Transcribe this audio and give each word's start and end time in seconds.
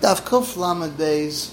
Daf 0.00 0.22
Kuf 0.22 0.56
Lamed 0.56 0.96
Beis, 0.96 1.52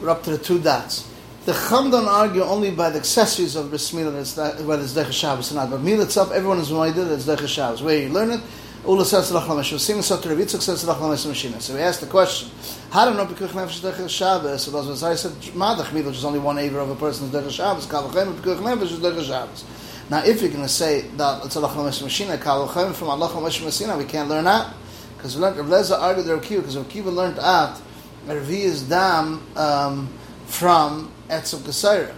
we're 0.00 0.10
up 0.10 0.22
to 0.22 0.30
the 0.30 0.38
two 0.38 0.60
dots. 0.60 1.10
The 1.44 1.52
Chum 1.52 1.90
don't 1.90 2.06
argue 2.06 2.42
only 2.42 2.70
by 2.70 2.90
the 2.90 3.00
accessories 3.00 3.56
of 3.56 3.70
Bris 3.70 3.90
Milah, 3.90 4.64
whether 4.64 4.84
it's 4.84 4.92
Dech 4.92 5.10
Shabbos 5.10 5.50
or 5.50 5.56
not. 5.56 5.70
But 5.70 5.80
Milah 5.80 6.04
itself, 6.04 6.30
everyone 6.30 6.58
is 6.58 6.70
reminded 6.70 7.06
that 7.06 7.14
it's 7.14 7.26
Dech 7.26 7.48
Shabbos. 7.48 7.82
Where 7.82 7.98
you 7.98 8.08
learn 8.10 8.30
it, 8.30 8.40
Ula 8.86 9.04
says 9.04 9.32
Lach 9.32 9.42
Lamesh 9.46 9.74
Mashina, 9.74 10.04
so 10.04 10.20
to 10.20 10.28
Revitzuk 10.28 10.60
says 10.60 10.84
Lach 10.84 10.98
Lamesh 10.98 11.28
Mashina. 11.28 11.60
So 11.60 11.74
we 11.74 11.80
asked 11.80 12.00
the 12.00 12.06
question, 12.06 12.48
how 12.90 13.06
do 13.06 13.10
you 13.10 13.16
know 13.16 13.26
Pekuch 13.26 13.48
Nefesh 13.48 13.80
Dech 13.80 14.08
Shabbos? 14.08 14.62
So 14.62 14.70
those 14.70 15.02
I 15.02 15.16
said, 15.16 15.32
Madach 15.32 15.86
Milah, 15.86 16.06
which 16.06 16.16
is 16.18 16.24
only 16.24 16.38
one 16.38 16.58
aver 16.58 16.78
of 16.78 16.90
a 16.90 16.94
person's 16.94 17.34
Dech 17.34 17.50
Shabbos, 17.50 17.86
Kalachem, 17.88 18.34
Pekuch 18.34 18.58
Nefesh 18.58 18.92
is 18.92 19.00
Dech 19.00 19.26
Shabbos. 19.26 19.64
Now, 20.08 20.22
if 20.24 20.40
you're 20.42 20.50
going 20.50 20.62
to 20.62 20.68
say 20.68 21.00
that 21.16 21.44
it's 21.44 21.56
a 21.56 21.60
Lach 21.60 21.72
Lamesh 21.72 22.04
Mashina, 22.04 22.38
Kalachem 22.38 22.94
from 22.94 23.08
Allah 23.08 23.30
Lamesh 23.30 23.60
Mashina, 23.62 23.98
we 23.98 24.04
can't 24.04 24.28
learn 24.28 24.44
that. 24.44 24.74
Because 25.20 25.36
Rav 25.36 25.54
Leza 25.56 26.00
argued 26.00 26.26
Rav 26.26 26.40
because 26.40 26.78
Rav 26.78 26.88
Kiva 26.88 27.10
learned 27.10 27.38
out 27.38 27.78
Revi's 28.26 28.82
dam 28.82 29.46
um, 29.54 30.08
from 30.46 31.12
Etzel 31.28 31.58
Gesaira. 31.60 32.14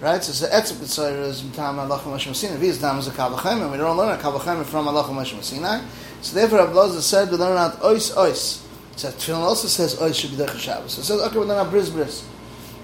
Right? 0.00 0.24
So 0.24 0.46
the 0.46 0.54
Etzel 0.54 0.78
Gesaira 0.78 1.26
is 1.26 1.44
Tam 1.54 1.78
Allah 1.78 1.98
Moshe 1.98 2.26
Messina. 2.26 2.54
Revi's 2.54 2.80
dam 2.80 2.98
is 2.98 3.06
a 3.06 3.10
Kavachem, 3.10 3.60
and 3.60 3.70
we 3.70 3.76
don't 3.76 3.98
learn 3.98 4.18
a 4.18 4.22
Kavachem 4.22 4.64
from 4.64 4.88
Allah 4.88 5.04
Moshe 5.04 5.36
Messina. 5.36 5.84
So 6.22 6.34
therefore, 6.36 6.60
Rav 6.60 6.70
Leza 6.70 7.00
said 7.02 7.30
we 7.30 7.36
learn 7.36 7.58
out 7.58 7.80
Ois 7.80 8.16
Ois. 8.16 8.64
So 8.96 9.10
Tefillin 9.10 9.40
also 9.40 9.68
says 9.68 9.96
Ois 9.96 10.18
should 10.18 10.30
be 10.30 10.36
Dech 10.36 10.58
Shabbos. 10.58 10.94
So 10.94 11.00
it 11.02 11.04
says, 11.04 11.20
okay, 11.20 11.38
we 11.38 11.44
learn 11.44 11.58
out 11.58 11.70
Bris 11.70 11.90
Bris. 11.90 12.26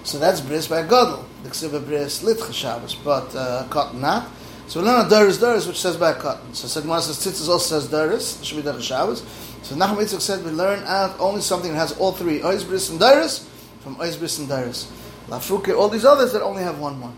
So 0.03 0.19
that's 0.19 0.39
Bris 0.41 0.67
by 0.67 0.83
Godel. 0.83 1.25
The 1.41 1.49
Ksiva 1.49 1.83
Bris 1.83 2.21
Lit 2.21 2.53
Shabbos, 2.53 2.93
but 2.93 3.35
uh, 3.35 3.65
not. 3.95 4.27
So 4.67 4.81
we 4.81 4.87
learn 4.87 5.05
a 5.05 5.09
Doris 5.09 5.37
Doris, 5.37 5.67
which 5.67 5.79
says 5.79 5.95
by 5.95 6.13
Cotton. 6.13 6.53
So 6.53 6.67
Segmar 6.67 6.99
says 6.99 7.17
Tzitzis 7.17 7.47
also 7.47 7.79
says 7.79 7.89
Doris, 7.89 8.41
should 8.43 8.57
be 8.57 8.63
Dech 8.63 8.81
Shabbos. 8.81 9.23
So 9.61 9.75
Nachum 9.75 9.97
Yitzchak 9.97 10.21
said 10.21 10.43
we 10.43 10.51
learn 10.51 10.83
out 10.85 11.19
only 11.19 11.41
something 11.41 11.71
that 11.71 11.77
has 11.77 11.97
all 11.97 12.11
three, 12.11 12.39
Ois, 12.39 12.67
Bris, 12.67 12.89
and 12.89 12.99
Dairis, 12.99 13.47
from 13.81 13.95
Ois, 13.97 14.17
Bris, 14.17 14.39
and 14.39 14.49
Dairis. 14.49 14.87
Lafruke, 15.27 15.75
all 15.75 15.89
these 15.89 16.05
others 16.05 16.33
that 16.33 16.41
only 16.41 16.63
have 16.63 16.79
one 16.79 16.99
one. 16.99 17.17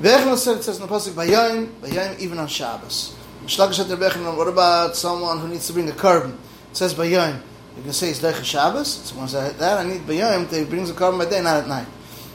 Vechel 0.00 0.36
said, 0.36 0.58
it 0.58 0.62
says 0.64 0.80
in 0.80 0.86
the 0.86 0.92
Pasuk, 0.92 1.12
Bayayim, 1.12 1.66
Bayayim 1.80 2.18
even 2.18 2.38
on 2.38 2.48
Shabbos. 2.48 3.14
What 3.42 4.48
about 4.48 4.96
someone 4.96 5.40
who 5.40 5.48
needs 5.48 5.66
to 5.66 5.72
bring 5.72 5.88
a 5.88 5.92
carbon? 5.92 6.38
It 6.70 6.76
says 6.76 6.94
Bayayim. 6.94 7.40
You 7.76 7.82
can 7.82 7.92
say 7.92 8.10
it's 8.10 8.20
Deicha 8.20 8.44
Shabbos. 8.44 8.88
Someone 8.88 9.28
says 9.28 9.56
that, 9.56 9.78
I 9.78 9.88
need 9.88 10.02
Bayayim, 10.02 10.52
he 10.52 10.64
brings 10.64 10.90
a 10.90 10.94
carbon 10.94 11.18
by 11.18 11.26
day, 11.26 11.42
not 11.42 11.62
at 11.62 11.68
night. 11.68 11.86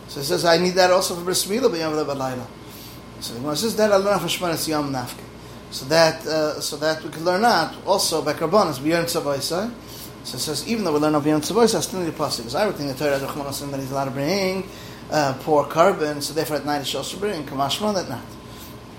So 0.08 0.20
it 0.20 0.24
says, 0.24 0.46
I 0.46 0.58
need 0.58 0.76
that 0.76 0.92
also 0.92 1.16
for 1.16 1.24
Bris 1.24 1.46
Milah, 1.46 1.70
Bayayim, 1.70 2.06
Bayayim, 2.06 2.46
So 3.20 3.34
the 3.34 3.56
says 3.56 3.76
that, 3.78 3.92
I 3.92 4.20
from 4.20 4.28
Shemanis 4.28 4.68
Yom 4.68 4.94
Nafke. 4.94 5.24
So 5.72 5.86
that 5.86 6.26
uh, 6.26 6.62
so 6.62 6.78
that 6.78 7.04
we 7.04 7.10
can 7.10 7.26
learn 7.26 7.42
that 7.42 7.76
also 7.86 8.22
by 8.22 8.34
karbanas 8.34 8.82
beyond 8.82 9.08
tzavaisa. 9.08 9.74
So 10.24 10.38
it 10.38 10.40
says 10.40 10.68
even 10.68 10.86
though 10.86 10.94
we 10.94 11.00
learn 11.00 11.22
beyond 11.22 11.44
tzavaisa, 11.44 11.76
I 11.76 11.82
still 11.82 12.00
need 12.00 12.10
a 12.10 12.12
pasuk. 12.12 12.38
Because 12.38 12.56
I 12.56 12.72
think 12.72 12.98
the 12.98 13.04
Torah 13.04 13.20
Rechman 13.20 13.72
that 13.72 13.80
he's 13.80 13.92
allowed 13.92 14.06
to 14.06 14.12
bring 14.12 14.68
uh, 15.12 15.38
poor 15.42 15.66
carbon, 15.66 16.22
so 16.22 16.34
therefore 16.34 16.58
at 16.58 16.66
night 16.66 16.80
he 16.80 16.86
should 16.86 16.98
also 16.98 17.18
bring 17.18 17.44
kamashma 17.46 17.94
that 17.96 18.08
night. 18.08 18.24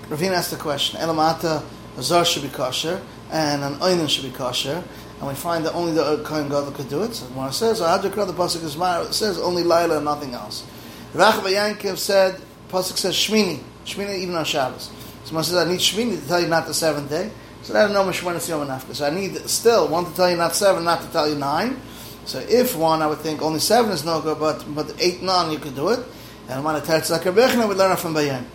Ravina 0.09 0.33
asked 0.33 0.51
the 0.51 0.57
question: 0.57 0.99
Elamata 0.99 1.63
azar 1.97 2.23
should 2.23 2.43
be 2.43 2.49
kosher 2.49 3.01
and 3.31 3.63
an 3.63 3.75
oinen 3.75 4.09
should 4.09 4.23
be 4.23 4.31
kosher, 4.31 4.83
and 5.19 5.27
we 5.27 5.35
find 5.35 5.65
that 5.65 5.73
only 5.73 5.93
the 5.93 6.21
kohen 6.23 6.49
gadol 6.49 6.71
could 6.71 6.89
do 6.89 7.03
it. 7.03 7.13
So 7.13 7.25
it 7.25 7.53
says 7.53 7.81
Ahadrakra, 7.81 8.27
the 8.27 8.33
pasuk 8.33 8.63
is 8.63 8.75
it 9.07 9.13
says 9.13 9.39
only 9.39 9.63
Laila 9.63 9.97
and 9.97 10.05
nothing 10.05 10.33
else. 10.33 10.65
Rachav 11.13 11.43
Yankiv 11.43 11.97
said 11.97 12.39
pasuk 12.69 12.97
says 12.97 13.15
Shmini, 13.15 13.61
Shmini 13.89 14.19
even 14.19 14.35
on 14.35 14.45
Shabbos. 14.45 14.91
Someone 15.25 15.43
says, 15.43 15.55
I 15.55 15.69
need 15.69 15.79
Shmini 15.79 16.21
to 16.21 16.27
tell 16.27 16.41
you 16.41 16.47
not 16.47 16.67
the 16.67 16.73
seventh 16.73 17.09
day. 17.09 17.31
So 17.61 17.73
that 17.73 17.91
no 17.91 18.03
Mishmanis 18.03 18.47
Yom 18.47 18.67
Nafka. 18.67 18.95
So 18.95 19.05
I 19.05 19.09
need 19.09 19.35
still 19.49 19.87
one 19.87 20.05
to 20.05 20.15
tell 20.15 20.29
you 20.29 20.37
not 20.37 20.55
seven, 20.55 20.83
not 20.83 21.01
to 21.01 21.07
tell 21.09 21.29
you 21.29 21.35
nine. 21.35 21.79
So 22.25 22.39
if 22.39 22.75
one, 22.75 23.01
I 23.01 23.07
would 23.07 23.19
think 23.19 23.41
only 23.41 23.59
seven 23.59 23.91
is 23.91 24.05
no 24.05 24.21
good, 24.21 24.39
but 24.39 24.63
but 24.73 24.93
eight, 24.99 25.21
nine, 25.21 25.51
you 25.51 25.59
could 25.59 25.75
do 25.75 25.89
it. 25.89 25.99
And 26.47 26.63
when 26.63 26.75
I 26.75 26.79
tell 26.79 27.01
like 27.09 27.25
a 27.25 27.31
Bechna, 27.31 27.67
we 27.67 27.75
learn 27.75 27.91
it 27.91 27.99
from 27.99 28.13
Bayan. 28.13 28.45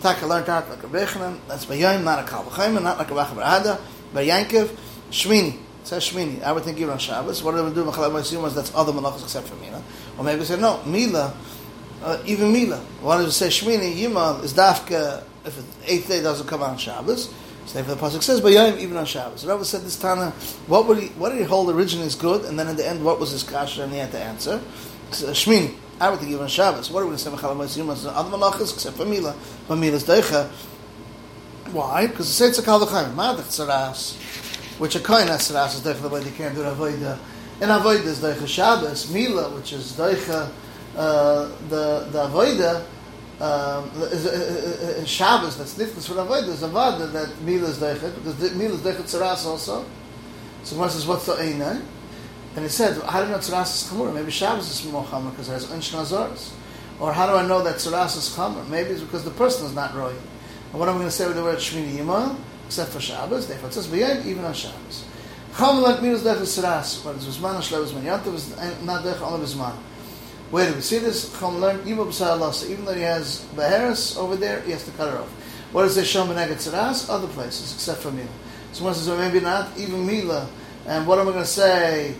Taka 0.00 0.26
learned 0.26 0.48
out 0.48 0.68
like 0.68 0.82
a 0.82 0.86
Bechna, 0.86 1.38
that's 1.46 1.66
Bayan, 1.66 2.04
not 2.04 2.18
a 2.18 2.22
Kalvachayim, 2.22 2.82
not 2.82 2.98
like 2.98 3.10
a 3.10 3.14
Barada, 3.14 3.80
Bayankiv, 4.12 4.74
Shmini. 5.10 5.58
Says 5.84 6.08
Shmini. 6.08 6.42
I 6.42 6.50
would 6.50 6.64
think 6.64 6.78
even 6.78 6.90
on 6.90 6.98
Shabbos. 6.98 7.42
What 7.42 7.54
do 7.54 7.62
we 7.64 7.74
do? 7.74 7.84
was 7.84 8.54
that's 8.54 8.74
other 8.74 8.92
malachas 8.92 9.22
except 9.22 9.48
for 9.48 9.56
Mila. 9.56 9.82
Or 10.16 10.24
maybe 10.24 10.44
say 10.44 10.58
no, 10.58 10.82
Mila, 10.86 11.34
uh, 12.04 12.22
even 12.26 12.52
Mila. 12.52 12.76
Why 13.00 13.16
does 13.16 13.28
it 13.28 13.32
say 13.32 13.48
Shmini? 13.48 13.96
Yima 13.96 14.44
is 14.44 14.52
Dafka 14.52 15.24
if 15.44 15.56
the 15.56 15.92
eighth 15.92 16.08
day 16.08 16.22
doesn't 16.22 16.46
come 16.46 16.62
on 16.62 16.76
Shabbos. 16.76 17.32
So 17.66 17.78
if 17.78 17.86
the 17.86 17.94
pasuk 17.94 18.22
says 18.22 18.42
Bayayim 18.42 18.78
even 18.78 18.98
on 18.98 19.06
Shabbos. 19.06 19.46
Rabbi 19.46 19.62
said 19.62 19.80
this 19.80 19.98
Tana, 19.98 20.30
what 20.66 20.86
would 20.86 20.98
he 20.98 21.08
what 21.08 21.30
did 21.30 21.38
he 21.38 21.44
hold 21.44 21.70
originally 21.70 22.06
is 22.06 22.14
good, 22.14 22.44
and 22.44 22.58
then 22.58 22.68
in 22.68 22.76
the 22.76 22.86
end 22.86 23.02
what 23.02 23.18
was 23.18 23.30
his 23.30 23.42
kasha 23.42 23.84
and 23.84 23.92
he 23.92 23.98
had 23.98 24.12
to 24.12 24.18
answer? 24.18 24.60
Shmini. 25.10 25.74
I 25.98 26.10
would 26.10 26.18
think 26.18 26.30
even 26.30 26.42
on 26.42 26.48
Shabbos. 26.48 26.90
What 26.90 27.00
are 27.00 27.04
we 27.06 27.10
going 27.10 27.18
to 27.18 27.24
say 27.24 27.30
Mechalam 27.30 27.76
Yom 27.76 27.88
other 27.88 28.36
malachas 28.36 28.74
except 28.74 28.96
for 28.96 29.06
Mila, 29.06 29.34
but 29.66 29.76
Mila's 29.76 30.04
deicha. 30.04 30.48
Why? 31.72 32.06
Because 32.06 32.28
it 32.28 32.32
says 32.32 32.58
it's 32.58 32.68
a. 32.68 32.70
Madach 32.70 33.44
tzaras, 33.44 34.16
which 34.78 34.94
a 34.96 35.00
kohen 35.00 35.28
has 35.28 35.50
tzaras 35.50 35.74
is 35.74 35.82
the 35.82 36.08
way 36.08 36.20
they 36.20 36.30
can't 36.32 36.54
do 36.54 36.62
avodah. 36.62 37.18
And 37.62 37.70
avodah 37.70 38.04
is 38.04 38.18
deicha 38.18 38.46
Shabbos. 38.46 39.10
Mila, 39.10 39.54
which 39.54 39.72
is 39.72 39.92
deicha 39.92 40.50
uh, 40.96 41.48
the 41.68 42.08
the 42.10 42.28
avodah 42.28 42.84
um, 43.40 43.90
Shabbos 45.06 45.58
that's 45.58 45.74
nifkas 45.74 46.06
for 46.06 46.14
avodah 46.14 46.48
is 46.48 46.62
a 46.62 46.68
that 46.68 47.40
Mila 47.42 47.68
is 47.68 47.78
deichet 47.78 48.14
because 48.14 48.54
Mila 48.54 48.74
is 48.74 48.80
deichet 48.80 49.02
tzaras 49.02 49.44
also. 49.44 49.84
So 50.62 50.78
one 50.78 50.88
says, 50.88 51.06
what's 51.06 51.26
the 51.26 51.34
einay? 51.34 51.82
And 52.54 52.64
he 52.64 52.68
said, 52.68 52.96
how 53.02 53.20
do 53.20 53.26
you 53.26 53.32
know 53.32 53.38
tzaras 53.38 53.74
is 53.74 53.90
chamur? 53.90 54.14
Maybe 54.14 54.30
Shabbos 54.30 54.70
is 54.70 54.90
more 54.90 55.04
chamur 55.04 55.30
because 55.30 55.48
there's 55.48 55.66
unshna 55.66 56.02
azaras. 56.04 56.52
Or 57.00 57.12
how 57.12 57.26
do 57.26 57.34
I 57.34 57.46
know 57.46 57.62
that 57.62 57.76
tzaras 57.76 58.16
is 58.16 58.34
chamur? 58.34 58.66
Maybe 58.68 58.90
it's 58.90 59.02
because 59.02 59.24
the 59.24 59.30
person 59.32 59.66
is 59.66 59.74
not 59.74 59.94
roy. 59.94 60.14
And 60.70 60.80
what 60.80 60.88
am 60.88 60.94
I 60.94 60.98
going 60.98 61.08
to 61.08 61.14
say 61.14 61.26
with 61.26 61.36
the 61.36 61.42
word 61.42 61.58
shmini 61.58 61.96
yima? 61.96 62.36
Except 62.66 62.92
for 62.92 63.00
Shabbos, 63.00 63.46
therefore 63.46 63.68
it 63.68 63.74
says 63.74 63.88
b'yayim 63.88 64.24
even 64.24 64.44
on 64.44 64.54
Shabbos. 64.54 65.04
Chamur 65.52 65.82
like 65.82 66.00
Mila 66.02 66.14
is 66.14 66.22
deichet 66.22 66.62
tzaras. 66.62 67.04
But 67.04 67.16
it's 67.16 67.26
zman, 67.26 67.56
shlev 67.56 67.82
is 67.82 67.92
man. 67.92 68.04
Yantav 68.04 68.34
is 68.34 68.56
not 68.84 69.02
deichet 69.04 69.20
only 69.20 69.46
zman. 69.46 69.74
Where 70.54 70.68
do 70.68 70.74
we 70.76 70.82
see 70.82 70.98
this? 70.98 71.34
Even 71.34 71.60
though 71.60 72.94
he 72.94 73.02
has 73.02 73.44
Beheris 73.56 74.16
over 74.16 74.36
there, 74.36 74.60
he 74.60 74.70
has 74.70 74.84
to 74.84 74.92
cut 74.92 75.10
her 75.10 75.18
off. 75.18 75.28
What 75.72 75.84
is 75.86 75.96
the 75.96 76.02
Shom 76.02 76.28
Benegat 76.28 76.58
Tzaras? 76.58 77.10
Other 77.10 77.26
places, 77.26 77.74
except 77.74 78.02
for 78.02 78.12
Mila. 78.12 78.28
So 78.70 78.92
says, 78.92 79.08
well, 79.08 79.18
maybe 79.18 79.40
not 79.40 79.76
even 79.76 80.06
Mila. 80.06 80.48
And 80.86 81.08
what 81.08 81.18
am 81.18 81.26
I 81.26 81.32
going 81.32 81.42
to 81.42 81.50
say? 81.50 82.14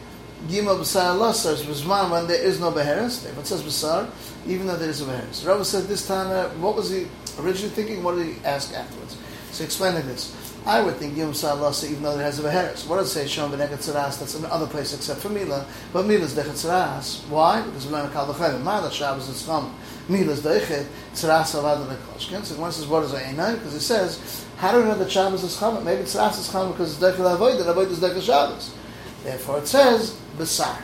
Gima 0.49 0.77
B'sar 0.77 1.17
Lasa 1.17 1.53
is 1.53 1.87
when 1.87 2.27
there 2.27 2.43
is 2.43 2.59
no 2.59 2.73
Beheris. 2.73 3.25
If 3.25 3.39
it 3.39 3.47
says 3.47 3.63
B'sar, 3.63 4.11
even 4.49 4.67
though 4.67 4.79
there 4.79 4.91
is 4.91 5.01
a 5.01 5.05
Beheris. 5.05 5.47
Rabbi 5.47 5.63
said 5.63 5.85
this 5.85 6.05
time, 6.05 6.33
uh, 6.33 6.49
what 6.59 6.75
was 6.75 6.91
he 6.91 7.07
originally 7.39 7.73
thinking? 7.73 8.03
What 8.03 8.17
did 8.17 8.27
he 8.35 8.45
ask 8.45 8.75
afterwards? 8.75 9.17
So 9.53 9.63
explaining 9.63 10.09
this. 10.09 10.35
I 10.67 10.81
would 10.81 10.97
think 10.97 11.15
Yom 11.15 11.33
Salasa, 11.33 11.91
even 11.91 12.03
though 12.03 12.19
it 12.19 12.23
has 12.23 12.39
a 12.39 12.43
Beheres. 12.43 12.87
What 12.89 12.97
does 12.97 13.15
it 13.15 13.29
say? 13.29 13.43
Shom 13.43 13.51
V'Neket 13.51 13.85
Tzaras, 13.85 14.19
that's 14.19 14.35
in 14.35 14.47
other 14.47 14.67
place 14.67 14.95
except 14.95 15.21
for 15.21 15.29
Mila. 15.29 15.67
But 15.93 16.07
Mila 16.07 16.25
is 16.25 16.33
Dechet 16.35 16.53
Tzaras. 16.53 17.29
Why? 17.29 17.61
Because 17.61 17.87
we 17.87 17.93
learn 17.93 18.07
a 18.07 18.11
Kal 18.11 18.27
V'Chayim. 18.33 18.63
Ma'ala 18.63 18.91
Shabbos 18.91 19.29
is 19.29 19.43
Chom. 19.43 19.71
Mila 20.09 20.33
is 20.33 20.41
Dechet 20.41 20.87
Tzaras 21.13 21.55
Avad 21.55 21.87
V'Koshkin. 21.87 22.43
So 22.45 22.59
one 22.59 22.73
says, 22.73 22.87
what 22.87 23.03
is 23.03 23.13
Einai? 23.13 23.57
Because 23.57 23.75
it 23.75 23.81
says, 23.81 24.47
how 24.57 24.73
do 24.73 24.79
we 24.79 24.85
know 24.85 24.95
that 24.97 25.11
Shabbos 25.11 25.45
is 25.45 25.55
Chom? 25.55 25.85
Maybe 25.85 26.05
Tzaras 26.05 26.39
is 26.39 26.49
Chom 26.49 26.73
because 26.73 26.93
it's 26.93 27.03
Dechet 27.03 27.35
Avoid, 27.35 27.61
and 27.61 27.69
Avoid 27.69 27.91
is 27.91 28.01
Dechet 28.01 28.23
Shabbos. 28.23 28.75
Therefore 29.23 29.59
it 29.59 29.67
says, 29.67 30.19
Besar. 30.39 30.79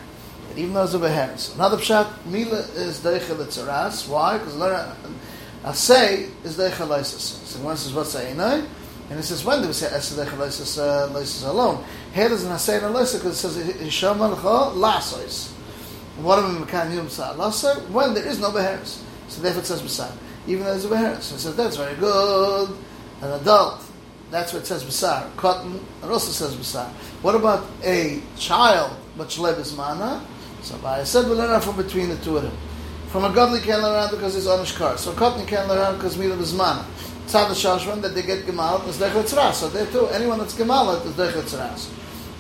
And 0.50 0.58
even 0.58 0.74
though 0.74 0.84
it's 0.84 0.92
a 0.92 0.98
Beheres. 0.98 1.54
Another 1.54 1.78
Pshat, 1.78 2.26
Mila 2.26 2.58
is 2.58 3.00
Dechet 3.00 3.38
Tzaras. 3.46 4.06
Why? 4.06 4.36
Because 4.36 4.56
Asay 5.64 6.28
is 6.44 6.58
Dechet 6.58 6.86
Lysis. 6.86 7.46
So 7.46 7.60
one 7.60 7.78
says, 7.78 7.94
what's 7.94 8.14
Einai? 8.14 8.66
And 9.10 9.18
it 9.18 9.24
says, 9.24 9.44
when 9.44 9.60
do 9.60 9.66
we 9.66 9.72
say 9.72 9.88
Esedech 9.88 10.28
Leisis 10.28 11.46
alone? 11.46 11.84
Here 12.14 12.28
doesn't 12.28 12.58
say 12.60 12.76
in 12.76 12.82
Leisa 12.82 13.18
because 13.18 13.44
it 13.44 13.50
says 13.50 13.56
Hisham 13.80 14.18
Alcha 14.18 14.72
Lasois. 14.72 15.50
What 16.22 16.38
of 16.38 16.54
them 16.54 16.64
can 16.66 16.92
Yum 16.92 17.08
Lasa? 17.36 17.74
When 17.90 18.14
there 18.14 18.24
is 18.24 18.38
no 18.38 18.50
Beheres. 18.50 19.02
So 19.28 19.42
therefore 19.42 19.62
it 19.62 19.66
says 19.66 19.82
Besar. 19.82 20.12
Even 20.46 20.64
though 20.64 20.70
there's 20.70 20.84
a 20.84 20.88
Beheres. 20.88 21.22
So 21.22 21.34
it 21.34 21.40
says, 21.40 21.56
that's 21.56 21.76
very 21.76 21.96
good. 21.96 22.70
An 23.22 23.32
adult. 23.40 23.82
That's 24.30 24.52
what 24.52 24.62
it 24.62 24.66
says 24.66 24.84
Besar. 24.84 25.28
Cotton, 25.36 25.80
it 26.04 26.06
also 26.06 26.30
says 26.30 26.54
Besar. 26.54 26.88
What 27.22 27.34
about 27.34 27.66
a 27.82 28.22
child, 28.36 28.96
but 29.16 29.28
Shleb 29.28 29.58
is 29.58 29.76
Mana? 29.76 30.24
So 30.62 30.78
I 30.84 31.02
said 31.02 31.26
we 31.26 31.32
learn 31.32 31.60
from 31.60 31.76
between 31.76 32.10
the 32.10 32.16
two 32.18 32.36
of 32.36 32.44
them. 32.44 32.56
From 33.08 33.24
a 33.24 33.34
godly 33.34 33.60
can't 33.60 33.82
learn 33.82 34.08
because 34.10 34.36
it's 34.36 34.46
on 34.46 34.60
his 34.60 34.70
car. 34.70 34.96
So 34.98 35.12
cotton 35.14 35.44
can't 35.46 35.68
learn 35.68 35.96
because 35.96 36.16
Mila 36.16 36.36
is 36.36 36.54
Mana. 36.54 36.86
Tzad 37.30 37.50
Shashvan 37.50 38.02
that 38.02 38.14
they 38.14 38.22
get 38.22 38.44
Gemalat 38.44 38.88
is 38.88 38.98
Dechet 38.98 39.24
Tzras. 39.24 39.54
So 39.54 39.68
there 39.68 39.86
too, 39.86 40.06
anyone 40.08 40.38
that's 40.38 40.54
Gemalat 40.54 41.06
is 41.06 41.12
Dechet 41.12 41.44
Tzras. 41.44 41.88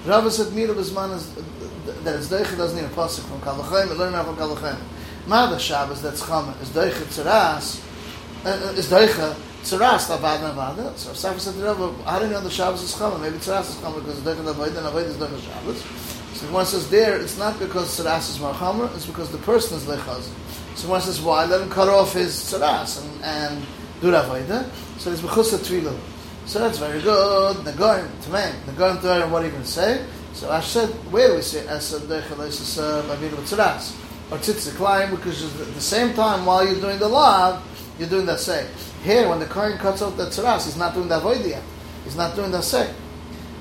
Rava 0.04 0.30
said 0.30 0.52
Mira 0.52 0.74
Bisman 0.74 1.14
is 1.14 1.32
that 2.04 2.16
it's 2.16 2.28
Dechet 2.28 2.56
doesn't 2.56 2.76
need 2.76 2.84
a 2.84 2.94
pasuk 2.94 3.20
from 3.28 3.40
Kalachayim, 3.40 3.88
but 3.88 3.98
learn 3.98 4.14
out 4.14 4.26
from 4.26 4.36
Kalachayim. 4.36 4.80
Mada 5.28 5.58
Shabbos 5.60 6.02
that's 6.02 6.22
Chama 6.22 6.60
is 6.60 6.70
Dechet 6.70 7.06
Tzras, 7.06 7.80
uh, 8.44 8.72
is 8.76 8.90
Dechet 8.90 9.34
Tzras 9.62 10.10
Avad 10.10 10.40
Navada. 10.40 10.96
So 10.96 11.12
Safa 11.12 11.38
said 11.38 11.54
to 11.54 11.62
Rava, 11.62 11.92
how 12.02 12.18
do 12.18 12.24
you 12.24 12.32
know 12.32 12.40
the 12.40 12.50
Shabbos 12.50 12.82
is 12.82 12.92
Chama? 12.94 13.20
Maybe 13.20 13.36
Tzras 13.38 13.70
is 13.70 13.76
Chama 13.76 14.00
because 14.00 14.18
Dechet 14.22 14.48
Avoid 14.48 14.74
and 14.74 14.86
Avoid 14.86 15.06
is 15.06 15.16
Dechet 15.16 15.40
Shabbos. 15.44 16.10
So 16.40 16.46
one 16.52 16.64
says 16.64 16.88
there, 16.88 17.20
it's 17.20 17.36
not 17.36 17.58
because 17.58 18.00
tzaras 18.00 18.30
is 18.30 18.40
more 18.40 18.54
marchamer, 18.54 18.94
it's 18.96 19.04
because 19.04 19.30
the 19.30 19.36
person 19.38 19.76
is 19.76 19.84
lechaz. 19.84 20.30
So 20.74 20.88
one 20.88 21.02
says, 21.02 21.20
why? 21.20 21.44
Let 21.44 21.60
him 21.60 21.68
cut 21.68 21.88
off 21.88 22.14
his 22.14 22.34
tzaras 22.34 23.02
and, 23.02 23.24
and 23.24 23.66
do 24.00 24.10
ravaida. 24.10 24.68
So 24.98 25.10
it's 25.12 25.20
bechus 25.20 25.54
tefillah. 25.58 25.98
So 26.46 26.58
that's 26.58 26.78
very 26.78 27.00
good. 27.00 27.56
Negarim, 27.58 28.08
Tamang, 28.22 28.52
Negarim, 28.64 28.98
Tamang, 28.98 29.30
what 29.30 29.44
even 29.44 29.64
say? 29.64 30.04
So 30.32 30.50
I 30.50 30.60
said, 30.60 30.88
where 31.12 31.28
do 31.28 31.34
we 31.36 31.42
say 31.42 31.60
Esad 31.66 32.00
Dechalesis 32.02 32.78
Bavidu 33.02 33.36
Tzaras? 33.42 33.94
Or 34.32 34.38
Tzitzik 34.38 34.76
Klein, 34.76 35.10
because 35.10 35.44
at 35.60 35.74
the 35.74 35.80
same 35.80 36.14
time, 36.14 36.46
while 36.46 36.64
you're 36.64 36.80
doing 36.80 36.98
the 36.98 37.08
law, 37.08 37.60
you're 37.98 38.08
doing 38.08 38.26
that 38.26 38.40
say. 38.40 38.66
Here, 39.02 39.28
when 39.28 39.38
the 39.40 39.46
Kohen 39.46 39.76
cuts 39.76 40.02
out 40.02 40.16
the 40.16 40.26
Tzaras, 40.26 40.64
he's 40.64 40.76
not 40.76 40.94
doing 40.94 41.08
that 41.08 41.22
Voidia. 41.22 41.60
He's 42.04 42.16
not 42.16 42.34
doing 42.36 42.50
that 42.52 42.64
say. 42.64 42.92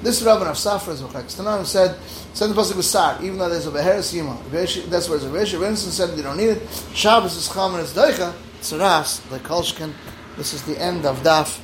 This 0.01 0.21
Rabban 0.23 0.47
of 0.47 0.55
Safra 0.55 0.93
is 0.93 1.01
Vachak. 1.01 1.25
Tanaim 1.25 1.65
said, 1.65 1.97
said 2.33 2.47
the 2.47 2.53
Pasuk 2.53 2.77
was 2.77 2.89
Sar, 2.89 3.17
even 3.21 3.37
though 3.37 3.49
there's 3.49 3.67
a 3.67 3.71
Beheres 3.71 4.13
Yima. 4.13 4.37
That's 4.51 5.09
where 5.09 5.17
there's 5.17 5.25
a 5.25 5.29
Resh. 5.29 5.53
Rinson 5.53 5.89
said, 5.89 6.15
you 6.15 6.23
don't 6.23 6.37
need 6.37 6.49
it. 6.49 6.61
Shabbos 6.93 7.35
is 7.35 7.49
Cham 7.51 7.73
and 7.73 7.83
it's 7.83 7.93
Deicha. 7.93 8.33
Tzaras, 8.61 9.27
the 9.29 9.39
Kolshkin. 9.39 9.91
This 10.39 10.53
is 10.53 10.63
the 10.63 10.79
end 10.79 11.05
of 11.05 11.17
Daf 11.19 11.59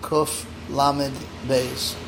Kuf 0.00 0.46
Lamed 0.70 1.18
Beis. 1.48 2.03